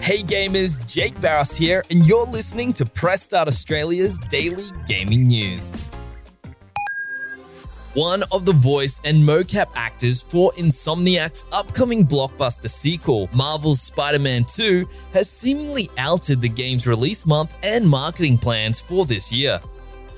Hey 0.00 0.22
gamers, 0.22 0.84
Jake 0.92 1.18
Barros 1.20 1.56
here, 1.56 1.84
and 1.88 2.04
you're 2.06 2.26
listening 2.26 2.72
to 2.74 2.84
Press 2.84 3.22
Start 3.22 3.46
Australia's 3.48 4.18
daily 4.28 4.64
gaming 4.86 5.28
news. 5.28 5.72
One 7.94 8.24
of 8.32 8.44
the 8.44 8.52
voice 8.52 9.00
and 9.04 9.22
mocap 9.22 9.68
actors 9.76 10.20
for 10.20 10.52
Insomniac's 10.58 11.44
upcoming 11.52 12.04
blockbuster 12.04 12.68
sequel, 12.68 13.30
Marvel's 13.32 13.80
Spider 13.80 14.18
Man 14.18 14.44
2, 14.44 14.86
has 15.12 15.30
seemingly 15.30 15.88
altered 15.96 16.42
the 16.42 16.48
game's 16.48 16.88
release 16.88 17.24
month 17.24 17.52
and 17.62 17.88
marketing 17.88 18.36
plans 18.36 18.80
for 18.80 19.06
this 19.06 19.32
year. 19.32 19.60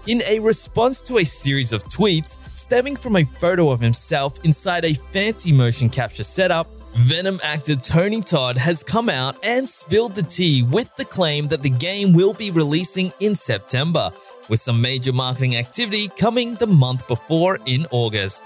In 0.06 0.22
a 0.22 0.38
response 0.40 1.02
to 1.02 1.18
a 1.18 1.24
series 1.24 1.72
of 1.72 1.84
tweets 1.84 2.38
stemming 2.56 2.96
from 2.96 3.16
a 3.16 3.24
photo 3.24 3.68
of 3.70 3.80
himself 3.80 4.43
inside 4.43 4.84
a 4.84 4.95
fancy 4.95 5.52
motion 5.52 5.90
capture 5.90 6.24
setup, 6.24 6.66
Venom 7.00 7.38
actor 7.42 7.76
Tony 7.76 8.22
Todd 8.22 8.56
has 8.56 8.82
come 8.82 9.10
out 9.10 9.36
and 9.44 9.68
spilled 9.68 10.14
the 10.14 10.22
tea 10.22 10.62
with 10.62 10.94
the 10.96 11.04
claim 11.04 11.46
that 11.48 11.61
the 11.61 11.68
game 11.68 12.14
will 12.14 12.32
be 12.32 12.50
releasing 12.50 13.12
in 13.21 13.36
September, 13.36 14.11
with 14.48 14.61
some 14.61 14.80
major 14.80 15.12
marketing 15.12 15.57
activity 15.57 16.08
coming 16.16 16.54
the 16.54 16.66
month 16.66 17.07
before 17.07 17.58
in 17.66 17.86
August. 17.90 18.43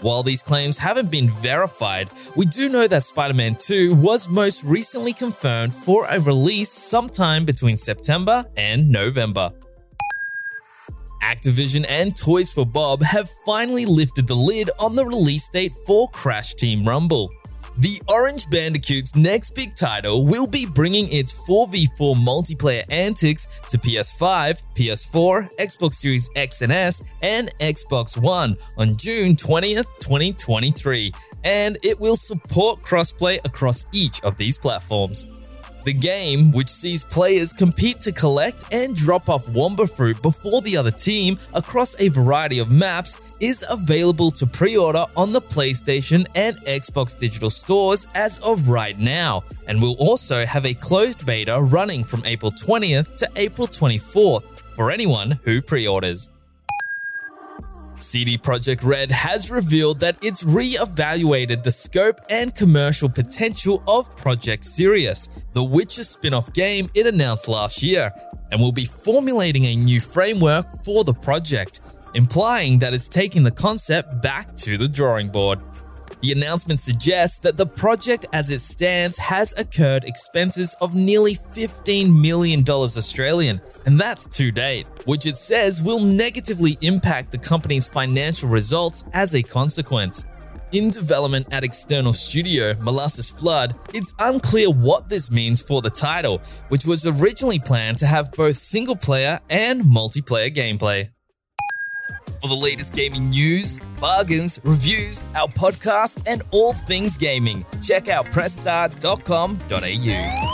While 0.00 0.24
these 0.24 0.42
claims 0.42 0.78
haven't 0.78 1.12
been 1.12 1.30
verified, 1.30 2.10
we 2.34 2.44
do 2.44 2.68
know 2.68 2.88
that 2.88 3.04
Spider 3.04 3.34
Man 3.34 3.54
2 3.54 3.94
was 3.94 4.28
most 4.28 4.64
recently 4.64 5.12
confirmed 5.12 5.72
for 5.72 6.04
a 6.06 6.18
release 6.18 6.72
sometime 6.72 7.44
between 7.44 7.76
September 7.76 8.44
and 8.56 8.90
November. 8.90 9.52
Activision 11.22 11.86
and 11.88 12.16
Toys 12.16 12.52
for 12.52 12.66
Bob 12.66 13.00
have 13.04 13.30
finally 13.46 13.86
lifted 13.86 14.26
the 14.26 14.34
lid 14.34 14.70
on 14.80 14.96
the 14.96 15.06
release 15.06 15.48
date 15.48 15.72
for 15.86 16.08
Crash 16.08 16.54
Team 16.54 16.84
Rumble. 16.84 17.30
The 17.78 18.02
Orange 18.06 18.50
Bandicoot's 18.50 19.16
next 19.16 19.50
big 19.50 19.74
title 19.74 20.26
will 20.26 20.46
be 20.46 20.66
bringing 20.66 21.10
its 21.10 21.32
4v4 21.32 22.14
multiplayer 22.14 22.82
antics 22.90 23.46
to 23.70 23.78
PS5, 23.78 24.62
PS4, 24.76 25.56
Xbox 25.56 25.94
Series 25.94 26.28
X 26.36 26.60
and 26.60 26.70
S, 26.70 27.02
and 27.22 27.50
Xbox 27.60 28.18
One 28.18 28.58
on 28.76 28.98
June 28.98 29.36
20th, 29.36 29.86
2023, 30.00 31.12
and 31.44 31.78
it 31.82 31.98
will 31.98 32.16
support 32.16 32.82
crossplay 32.82 33.38
across 33.46 33.86
each 33.92 34.22
of 34.22 34.36
these 34.36 34.58
platforms. 34.58 35.41
The 35.84 35.92
game, 35.92 36.52
which 36.52 36.68
sees 36.68 37.02
players 37.02 37.52
compete 37.52 38.00
to 38.02 38.12
collect 38.12 38.64
and 38.72 38.94
drop 38.94 39.28
off 39.28 39.46
Wumpa 39.46 39.90
fruit 39.90 40.22
before 40.22 40.62
the 40.62 40.76
other 40.76 40.92
team 40.92 41.38
across 41.54 41.98
a 41.98 42.08
variety 42.08 42.60
of 42.60 42.70
maps, 42.70 43.18
is 43.40 43.64
available 43.68 44.30
to 44.32 44.46
pre 44.46 44.76
order 44.76 45.04
on 45.16 45.32
the 45.32 45.40
PlayStation 45.40 46.24
and 46.36 46.56
Xbox 46.58 47.18
digital 47.18 47.50
stores 47.50 48.06
as 48.14 48.38
of 48.40 48.68
right 48.68 48.96
now, 48.96 49.42
and 49.66 49.82
will 49.82 49.96
also 49.98 50.46
have 50.46 50.66
a 50.66 50.74
closed 50.74 51.26
beta 51.26 51.60
running 51.60 52.04
from 52.04 52.22
April 52.26 52.52
20th 52.52 53.16
to 53.16 53.28
April 53.34 53.66
24th 53.66 54.60
for 54.74 54.90
anyone 54.90 55.32
who 55.42 55.60
pre 55.60 55.88
orders. 55.88 56.30
CD 58.02 58.36
Projekt 58.36 58.84
Red 58.84 59.10
has 59.10 59.50
revealed 59.50 60.00
that 60.00 60.16
it's 60.22 60.44
re-evaluated 60.44 61.62
the 61.62 61.70
scope 61.70 62.20
and 62.28 62.54
commercial 62.54 63.08
potential 63.08 63.82
of 63.86 64.14
Project 64.16 64.64
Sirius, 64.64 65.28
the 65.52 65.64
Witcher 65.64 66.04
spin-off 66.04 66.52
game 66.52 66.90
it 66.94 67.06
announced 67.06 67.48
last 67.48 67.82
year, 67.82 68.12
and 68.50 68.60
will 68.60 68.72
be 68.72 68.84
formulating 68.84 69.64
a 69.64 69.76
new 69.76 70.00
framework 70.00 70.66
for 70.84 71.04
the 71.04 71.14
project, 71.14 71.80
implying 72.14 72.78
that 72.80 72.92
it's 72.92 73.08
taking 73.08 73.42
the 73.42 73.50
concept 73.50 74.20
back 74.20 74.54
to 74.56 74.76
the 74.76 74.88
drawing 74.88 75.28
board. 75.28 75.58
The 76.22 76.30
announcement 76.30 76.78
suggests 76.78 77.40
that 77.40 77.56
the 77.56 77.66
project 77.66 78.26
as 78.32 78.52
it 78.52 78.60
stands 78.60 79.18
has 79.18 79.52
incurred 79.54 80.04
expenses 80.04 80.76
of 80.80 80.94
nearly 80.94 81.34
$15 81.34 82.14
million 82.14 82.64
Australian, 82.68 83.60
and 83.86 84.00
that's 84.00 84.26
to 84.36 84.52
date, 84.52 84.86
which 85.04 85.26
it 85.26 85.36
says 85.36 85.82
will 85.82 85.98
negatively 85.98 86.78
impact 86.80 87.32
the 87.32 87.38
company's 87.38 87.88
financial 87.88 88.48
results 88.48 89.02
as 89.12 89.34
a 89.34 89.42
consequence. 89.42 90.24
In 90.70 90.90
development 90.90 91.48
at 91.50 91.64
external 91.64 92.12
studio 92.12 92.76
Molasses 92.78 93.28
Flood, 93.28 93.74
it's 93.92 94.14
unclear 94.20 94.70
what 94.70 95.08
this 95.08 95.28
means 95.28 95.60
for 95.60 95.82
the 95.82 95.90
title, 95.90 96.40
which 96.68 96.86
was 96.86 97.04
originally 97.04 97.58
planned 97.58 97.98
to 97.98 98.06
have 98.06 98.30
both 98.30 98.56
single 98.56 98.96
player 98.96 99.40
and 99.50 99.82
multiplayer 99.82 100.54
gameplay. 100.54 101.08
For 102.42 102.48
the 102.48 102.56
latest 102.56 102.92
gaming 102.92 103.30
news, 103.30 103.78
bargains, 104.00 104.60
reviews, 104.64 105.24
our 105.36 105.46
podcast, 105.46 106.20
and 106.26 106.42
all 106.50 106.72
things 106.72 107.16
gaming, 107.16 107.64
check 107.80 108.08
out 108.08 108.26
pressstart.com.au. 108.26 110.51